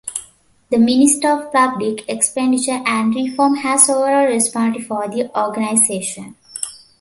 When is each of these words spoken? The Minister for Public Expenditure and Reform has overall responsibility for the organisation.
The 0.71 0.79
Minister 0.79 1.27
for 1.37 1.51
Public 1.51 2.09
Expenditure 2.09 2.81
and 2.87 3.13
Reform 3.13 3.57
has 3.57 3.87
overall 3.87 4.25
responsibility 4.25 4.81
for 4.83 5.07
the 5.07 5.29
organisation. 5.39 6.35